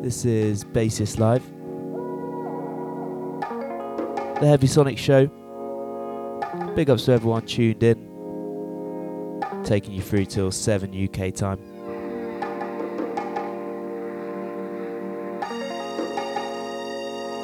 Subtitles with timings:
[0.00, 1.42] This is Bassis Live.
[4.40, 5.26] The Heavy Sonic Show.
[6.76, 9.42] Big ups to everyone tuned in.
[9.64, 11.58] Taking you through till 7 UK time.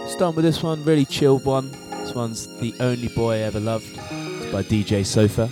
[0.09, 1.73] Starting with this one, really chilled one.
[1.73, 3.87] This one's The Only Boy I Ever Loved.
[3.91, 5.51] It's by DJ Sofa.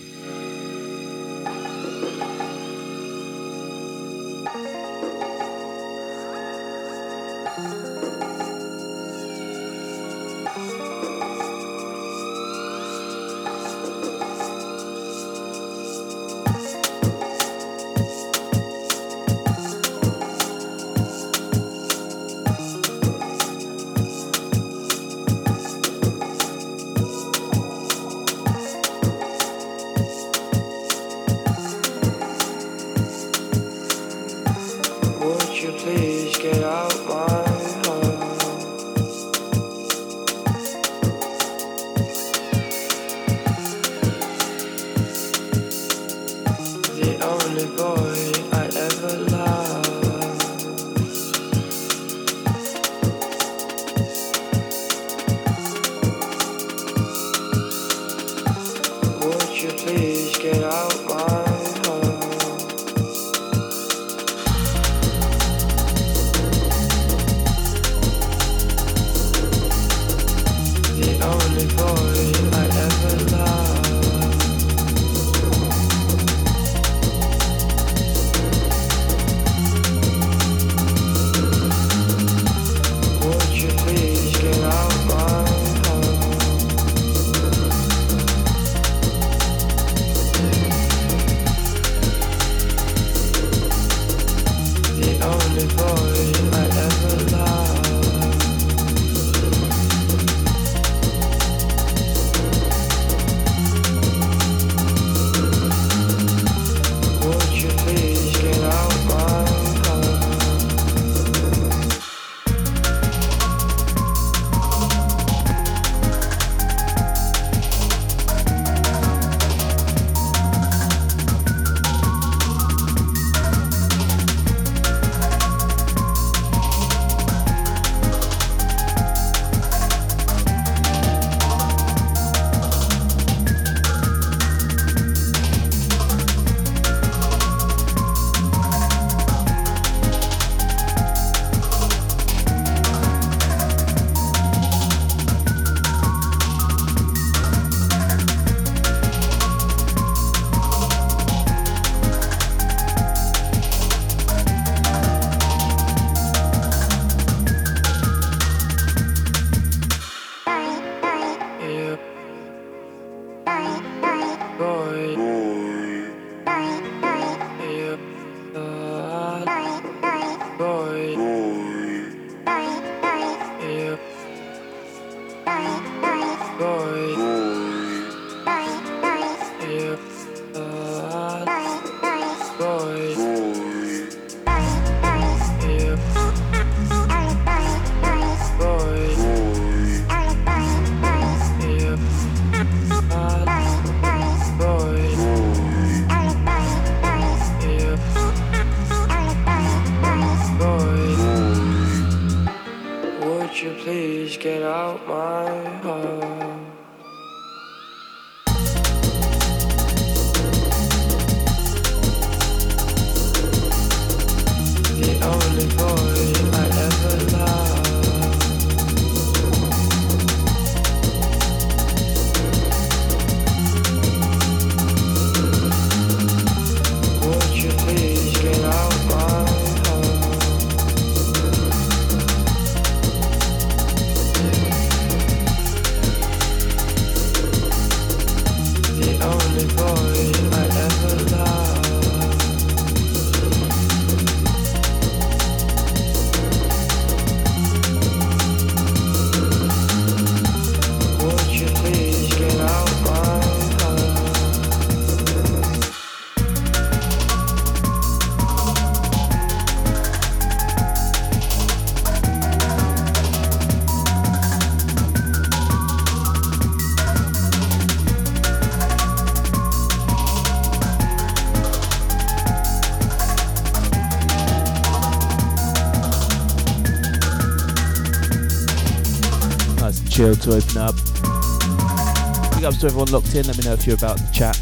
[282.83, 283.47] To everyone locked in.
[283.47, 284.57] Let me know if you're about to chat.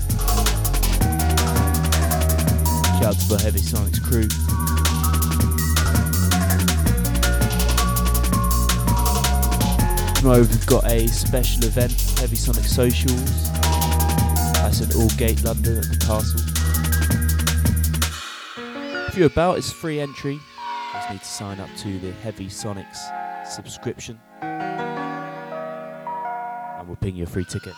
[2.99, 4.29] Shout out to the Heavy Sonics crew.
[10.17, 13.51] Tomorrow we've got a special event, Heavy Sonic Socials.
[14.53, 16.43] That's at Aldgate, London at the Castle.
[19.09, 20.35] If you're about, it's free entry.
[20.35, 20.41] You
[20.93, 22.99] just need to sign up to the Heavy Sonics
[23.47, 24.21] subscription.
[24.43, 25.27] And
[26.87, 27.73] we'll ping you a free ticket.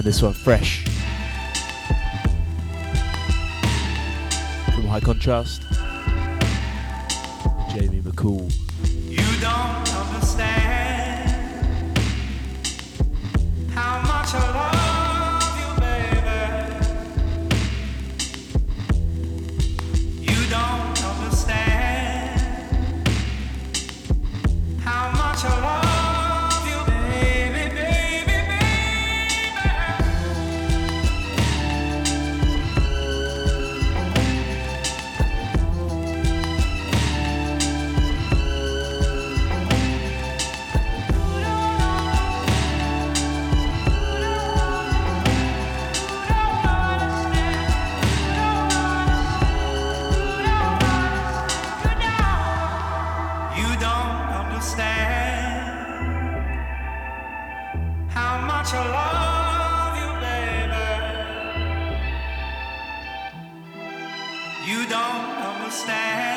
[0.00, 0.82] And this one fresh
[4.72, 5.60] from High Contrast.
[7.74, 8.69] Jamie McCool.
[65.70, 66.36] Understand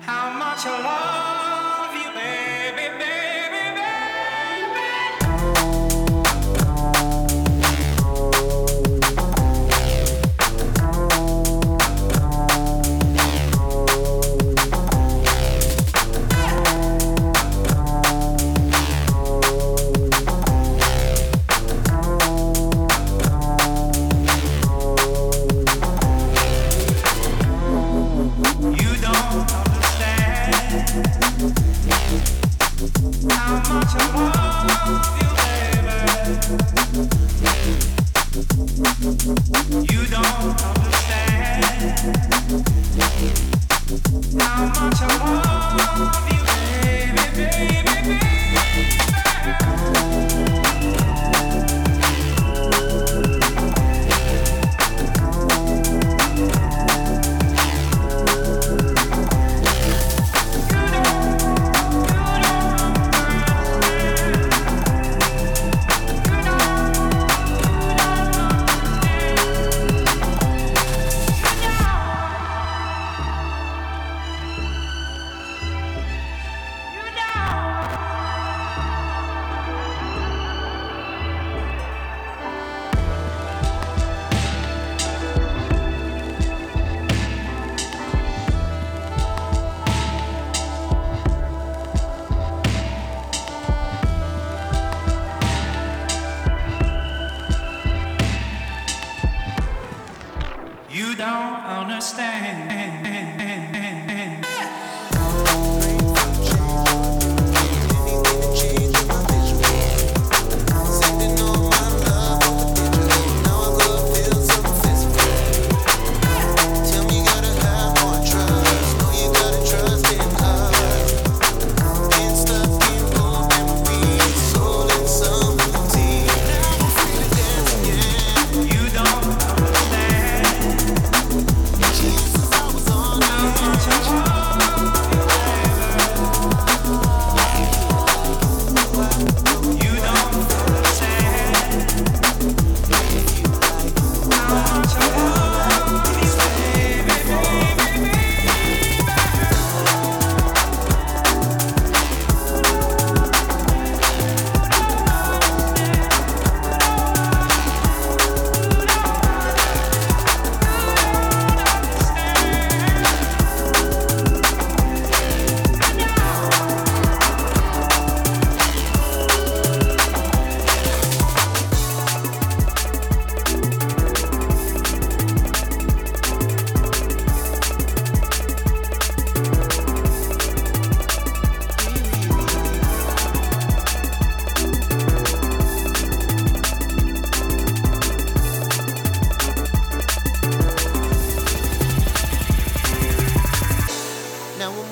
[0.00, 1.41] how much I love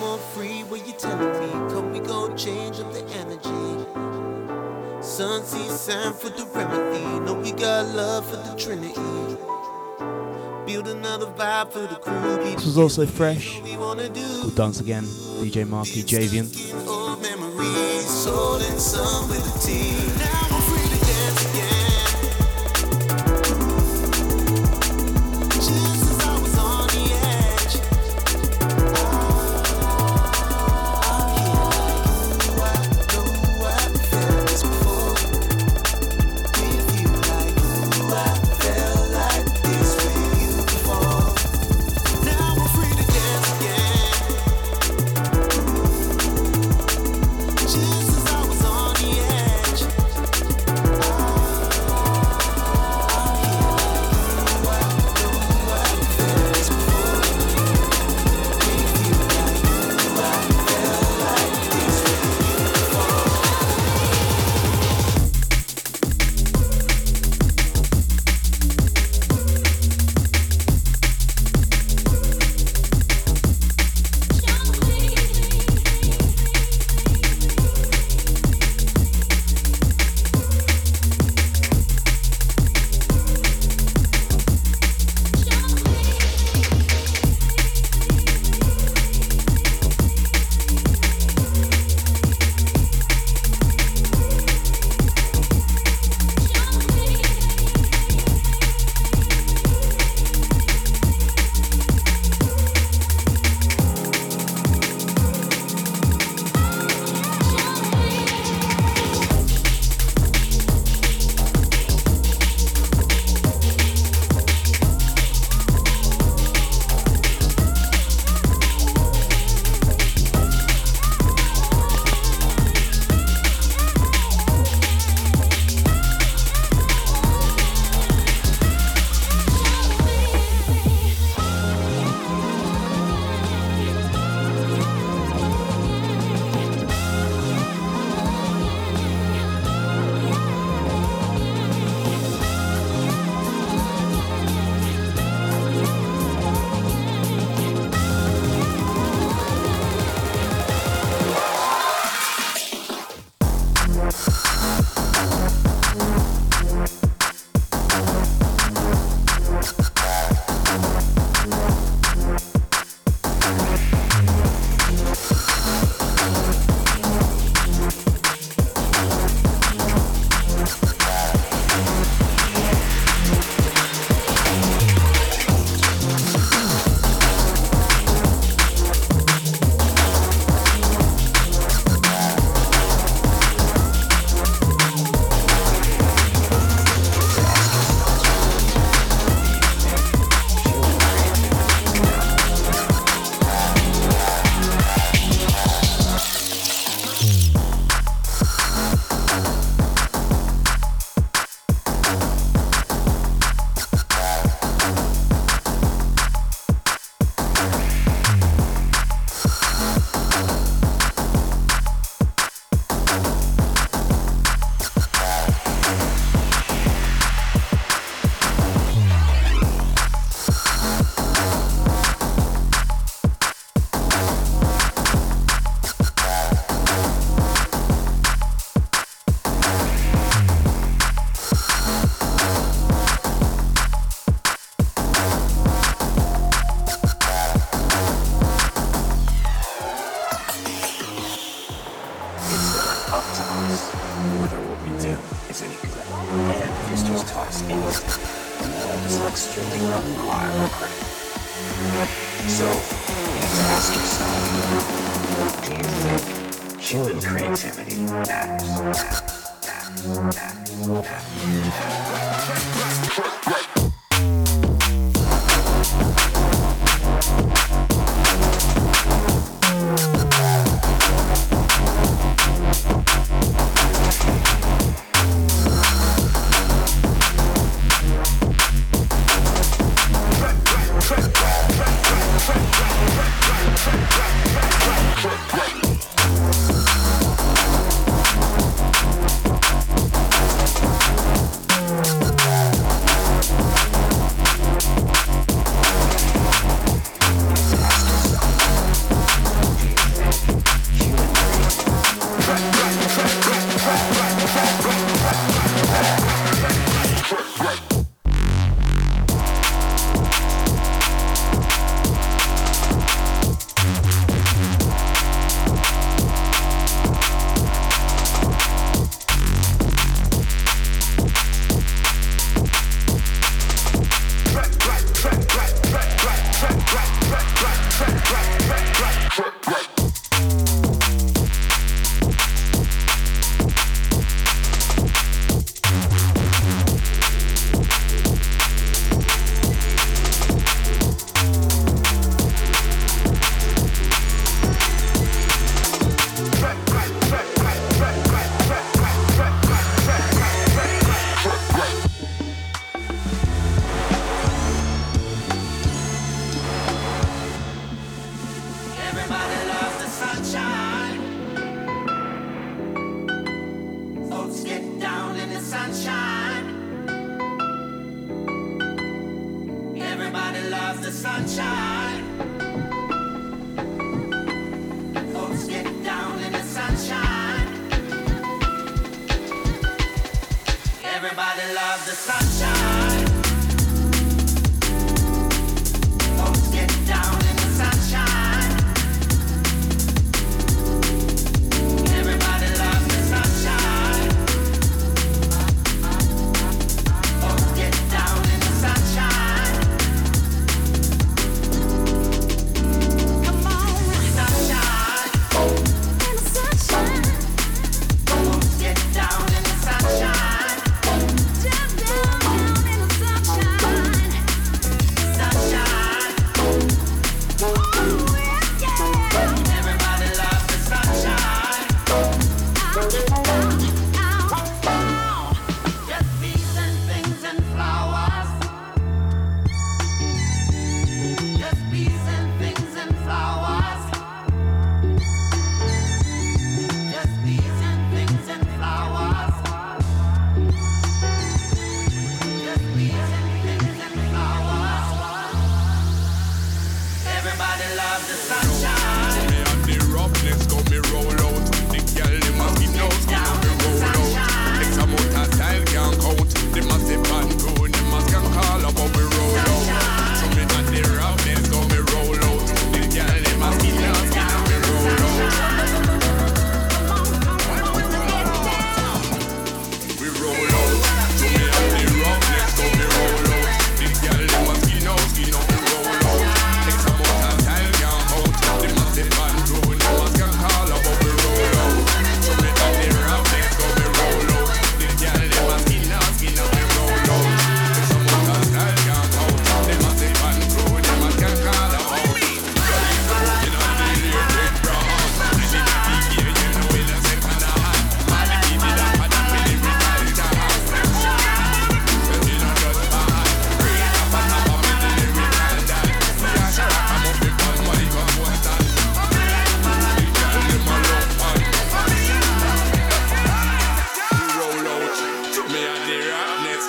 [0.00, 0.62] more free.
[0.64, 1.50] What you telling me?
[1.72, 3.60] Come we go change up the energy.
[5.02, 7.04] Sun see sign for the remedy.
[7.24, 8.94] Know we got love for the Trinity.
[10.66, 12.36] Build another vibe for the crew.
[12.44, 13.60] This was also fresh.
[13.60, 16.48] we want to Dance Again, DJ Marky Javian.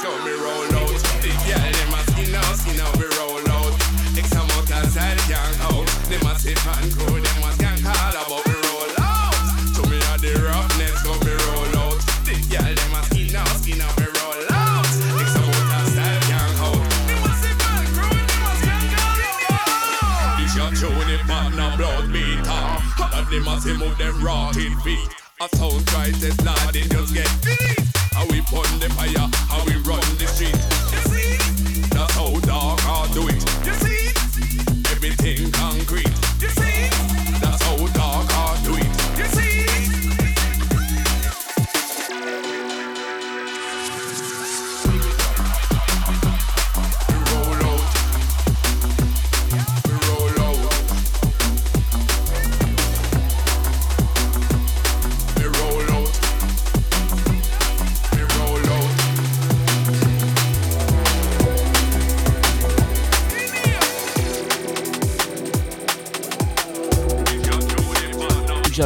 [0.02, 0.98] X me roll out.
[1.22, 3.74] The girl them a skin out, skin out We roll out.
[4.18, 5.86] X amount of style gang out.
[6.10, 9.38] Them a say and crew, them a gang call about me roll out.
[9.78, 12.02] To me a the roughness out me roll out.
[12.26, 14.90] The girl them a skin out, skin out We roll out.
[15.22, 16.82] X amount of style gang out.
[17.06, 20.34] Them a say and crew, them a gang call about.
[20.42, 22.50] This your tune, it man a blood meter.
[22.50, 25.14] All of them a say move them rotted feet.
[25.42, 27.78] A sound crisis, lad, they just get beat.
[28.14, 29.71] How we pun the fire, how we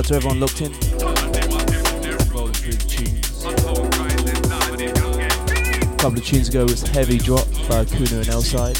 [0.06, 0.72] out to everyone locked in.
[5.94, 8.78] A couple of tunes ago was Heavy Drop by Kuno and Elside.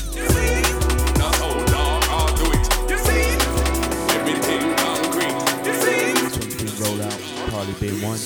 [6.82, 8.20] rolled out, Parley being one.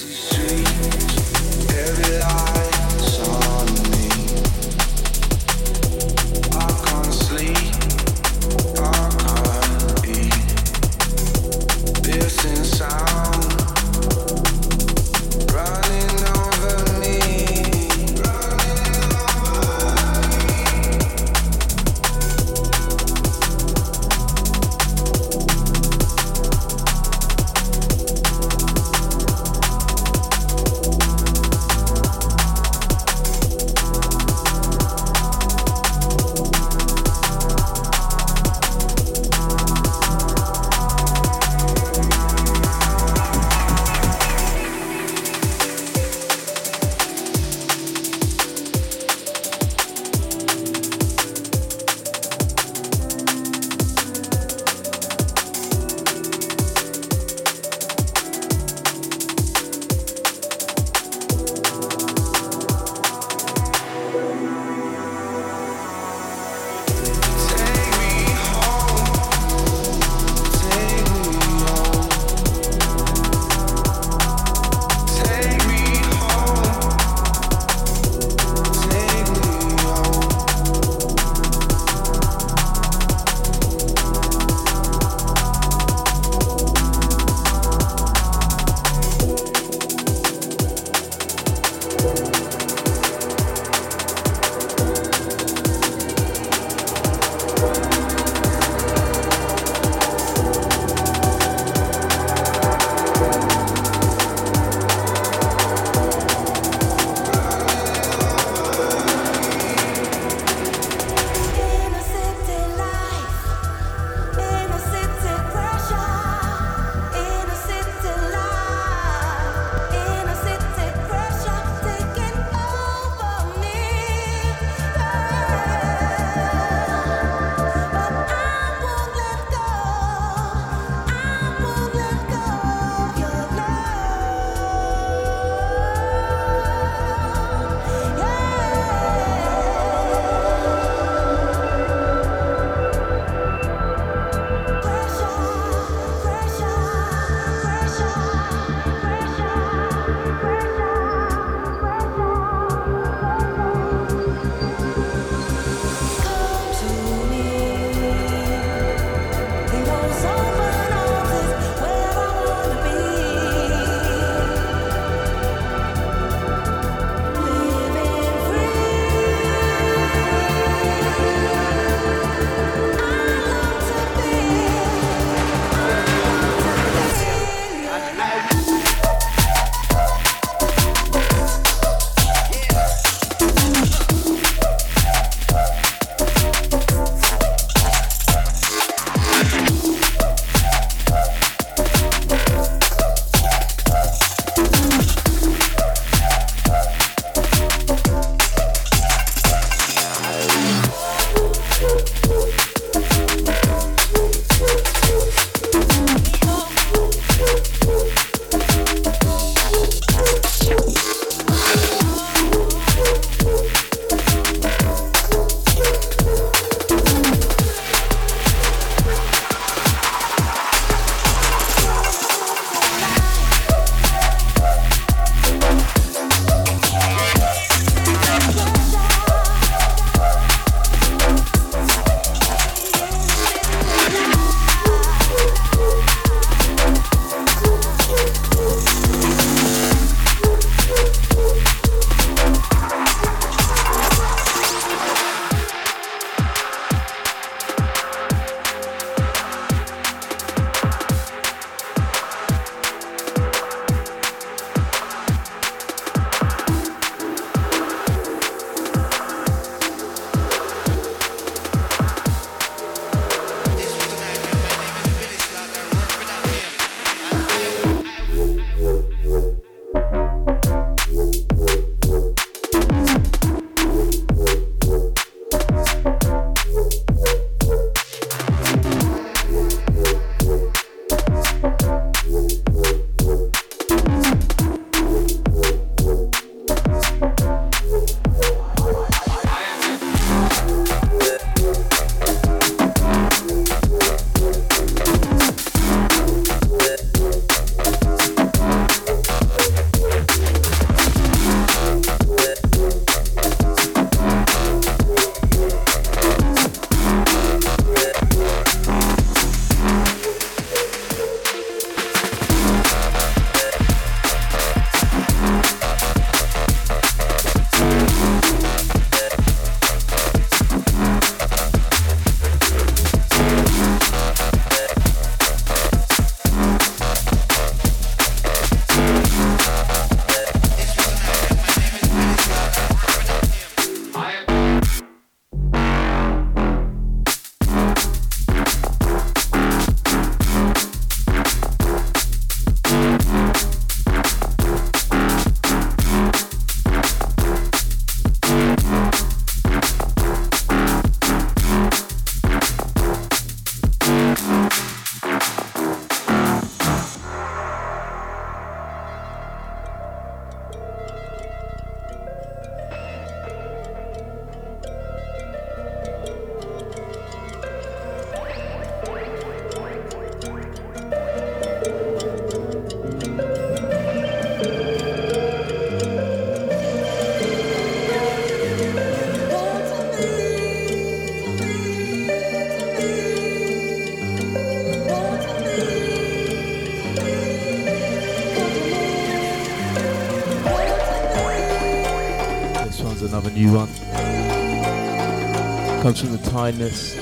[396.10, 397.16] Comes from the Timeless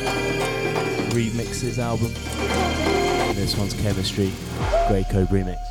[1.12, 2.14] Remixes album.
[2.16, 4.32] And this one's Chemistry,
[4.88, 5.67] Grey Code remix.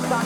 [0.00, 0.22] no,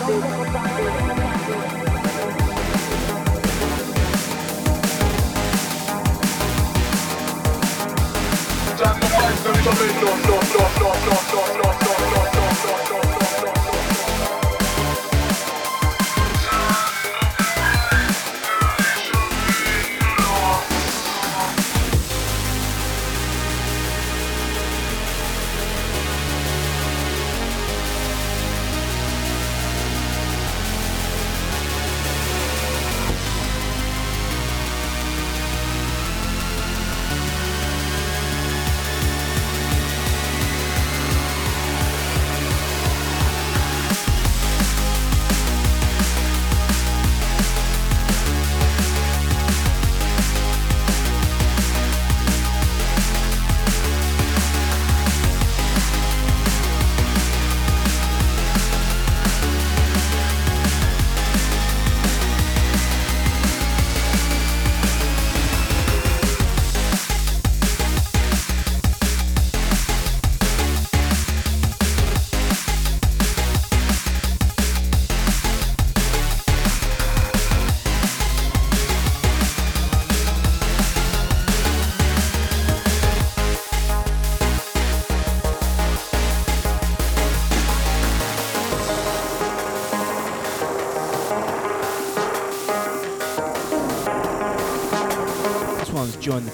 [10.17, 11.24] no, no, no, no.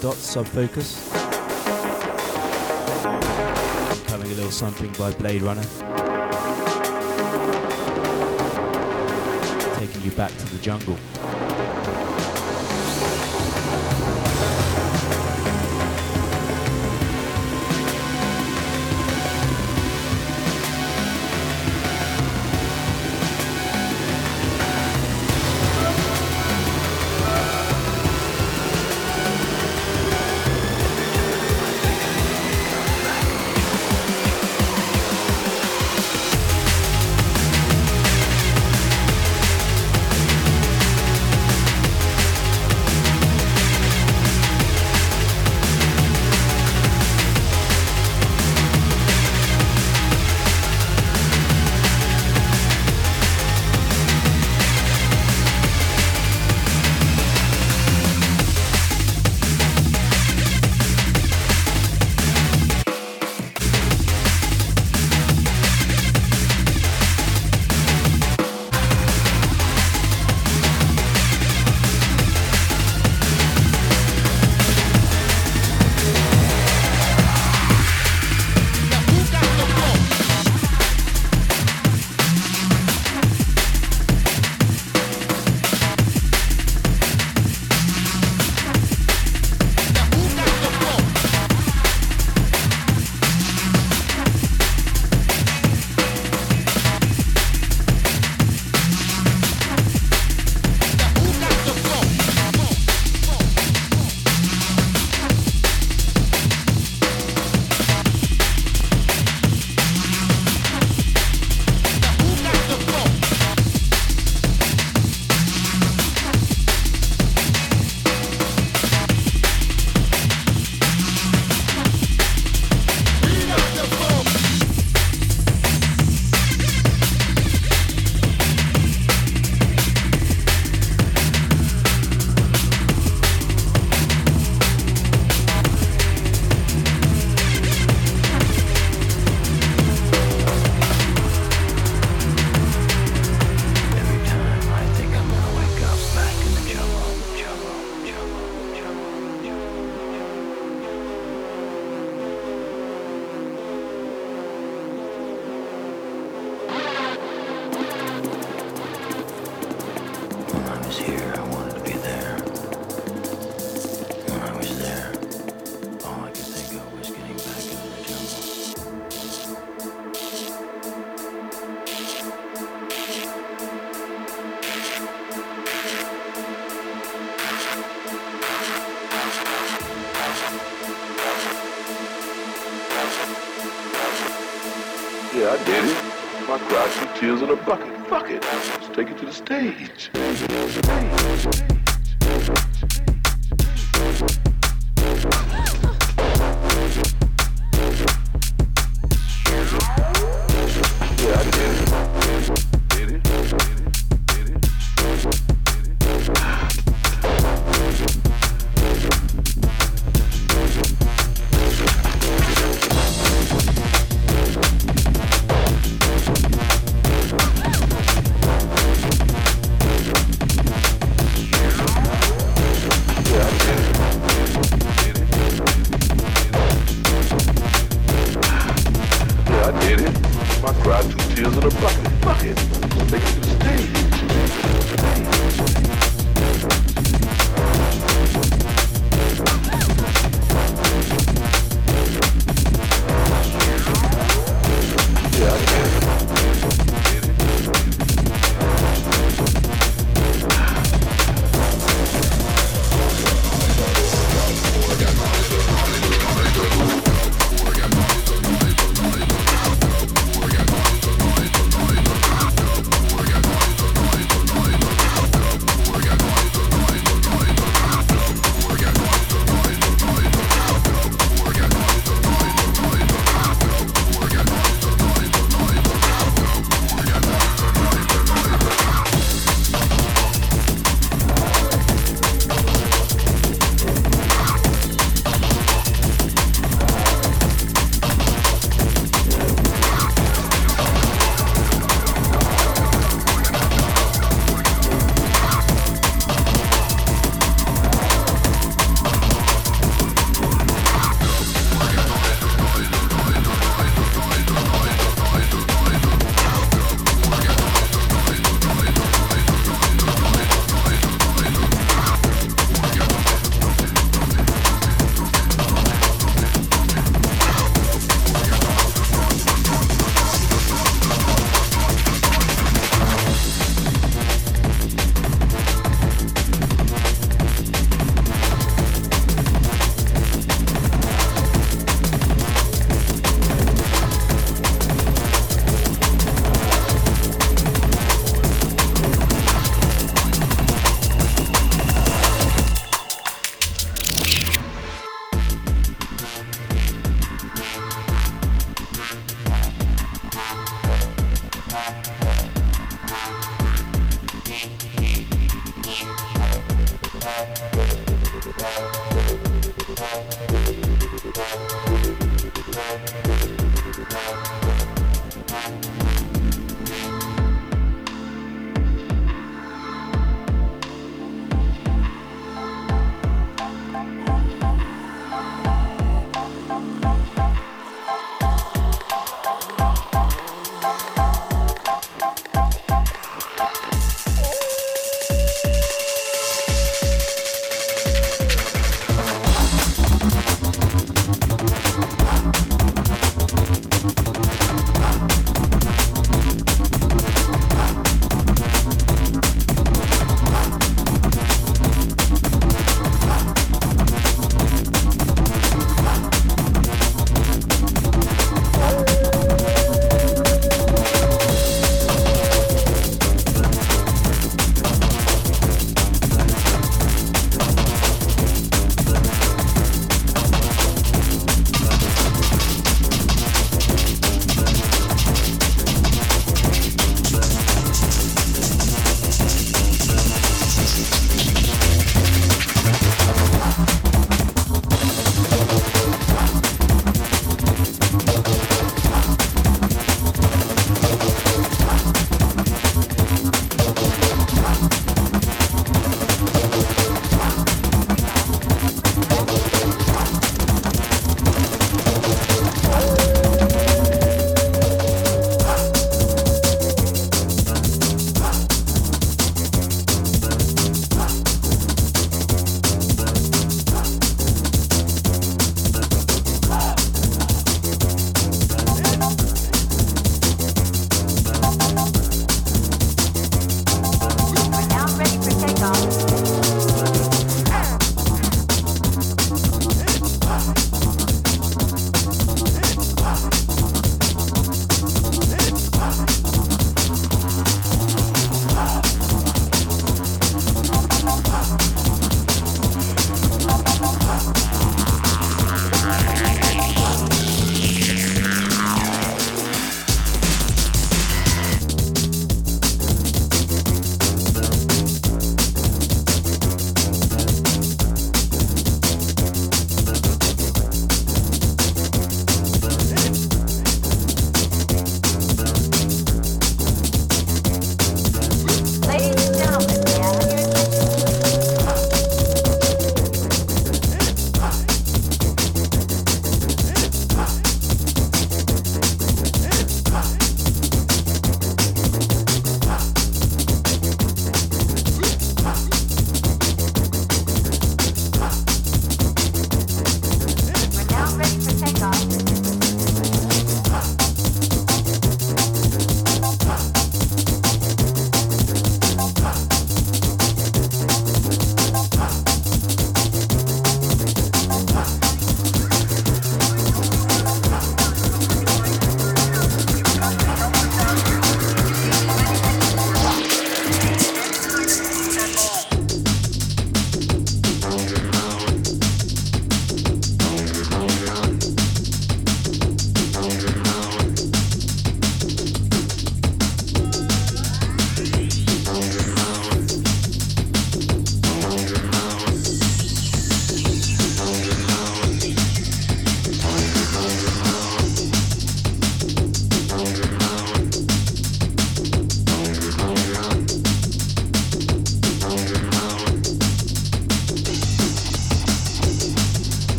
[0.00, 1.10] Sub Focus.
[4.06, 5.62] Coming a little something by Blade Runner.
[9.76, 10.96] Taking you back to the jungle.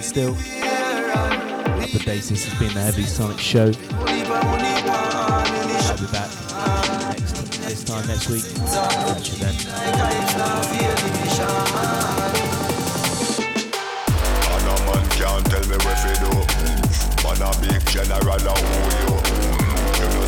[0.00, 0.32] Still.
[0.32, 3.66] The Bassis has been the Heavy Sonic Show.
[3.66, 4.06] I'll
[5.98, 6.30] be back
[7.16, 7.32] next
[7.68, 8.42] this time next week.
[8.42, 9.54] Catch you then.
[9.54, 9.70] You.
[20.16, 20.26] Know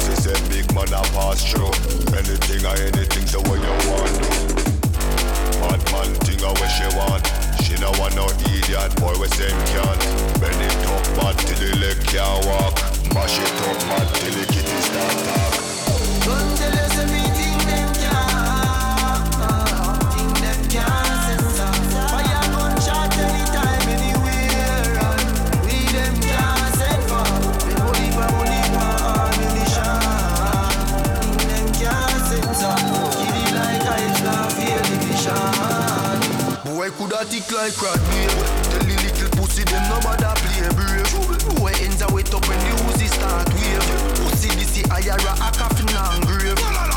[0.48, 1.72] big man pass through.
[2.14, 4.14] Anything or anything the way you want.
[5.58, 6.44] Bad man thing
[6.96, 7.41] want.
[7.82, 9.98] No want no idiot boy we same can't.
[10.38, 12.78] Bend it up bad till the leg can't walk.
[13.12, 15.54] Mash it up mad till the kitty start talk.
[16.24, 17.51] Don't tell us them
[37.30, 38.30] Tick like rat babe.
[38.66, 41.56] Tell the little pussy them no bother play brave.
[41.56, 44.26] Boy ends a wet up when the Uzi start wave.
[44.26, 46.91] Pussy this the higher a coffin and grave.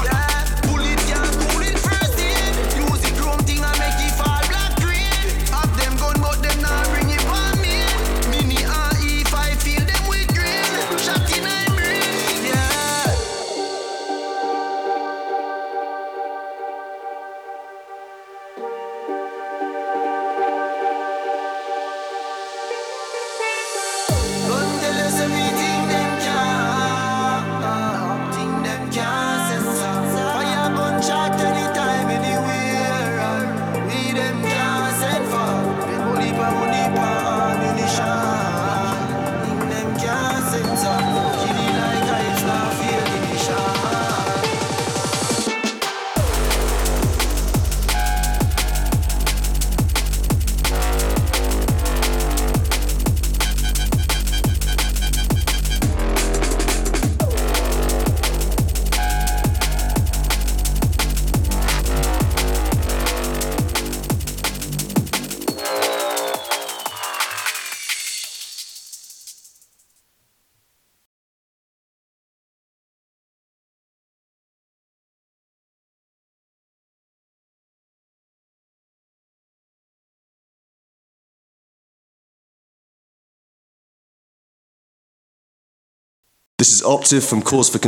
[86.58, 87.82] This is Optiv from Cause 4